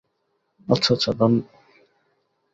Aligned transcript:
আচ্ছা, 0.67 0.89
আচ্ছা। 0.93 1.11